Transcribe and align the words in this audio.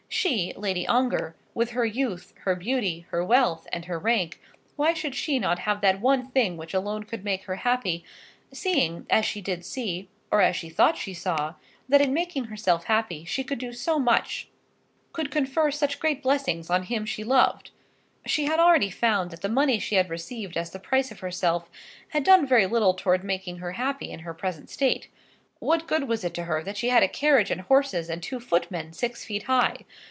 She, 0.13 0.53
Lady 0.57 0.85
Ongar, 0.85 1.35
with 1.53 1.69
her 1.71 1.85
youth, 1.85 2.33
her 2.43 2.53
beauty, 2.53 3.05
her 3.11 3.23
wealth, 3.23 3.65
and 3.71 3.85
her 3.85 3.97
rank, 3.97 4.41
why 4.75 4.93
should 4.93 5.15
she 5.15 5.39
not 5.39 5.59
have 5.59 5.79
that 5.81 6.01
one 6.01 6.27
thing 6.29 6.57
which 6.57 6.73
alone 6.73 7.03
could 7.03 7.23
make 7.23 7.45
her 7.45 7.55
happy, 7.55 8.03
seeing, 8.51 9.07
as 9.09 9.25
she 9.25 9.39
did 9.41 9.63
see, 9.65 10.09
or 10.29 10.41
as 10.41 10.57
she 10.57 10.67
thought 10.69 10.97
she 10.97 11.13
saw, 11.13 11.55
that 11.87 12.01
in 12.01 12.13
making 12.13 12.43
herself 12.43 12.83
happy 12.83 13.23
she 13.23 13.43
could 13.45 13.57
do 13.57 13.71
so 13.71 13.97
much, 13.97 14.49
could 15.13 15.31
confer 15.31 15.71
such 15.71 15.97
great 15.99 16.21
blessings 16.21 16.69
on 16.69 16.83
him 16.83 17.05
she 17.05 17.23
loved? 17.23 17.71
She 18.25 18.45
had 18.45 18.59
already 18.59 18.89
found 18.89 19.31
that 19.31 19.41
the 19.41 19.49
money 19.49 19.79
she 19.79 19.95
had 19.95 20.09
received 20.09 20.57
as 20.57 20.71
the 20.71 20.77
price 20.79 21.09
of 21.11 21.21
herself 21.21 21.69
had 22.09 22.25
done 22.25 22.45
very 22.45 22.67
little 22.67 22.93
towards 22.93 23.23
making 23.23 23.57
her 23.59 23.71
happy 23.71 24.11
in 24.11 24.19
her 24.19 24.33
present 24.33 24.69
state. 24.69 25.07
What 25.59 25.87
good 25.87 26.07
was 26.07 26.23
it 26.25 26.33
to 26.33 26.43
her 26.45 26.61
that 26.63 26.75
she 26.77 26.89
had 26.89 27.01
a 27.03 27.07
carriage 27.07 27.49
and 27.49 27.61
horses 27.61 28.09
and 28.09 28.21
two 28.21 28.39
footmen 28.41 28.91
six 28.93 29.23
feet 29.23 29.43
high? 29.43 29.85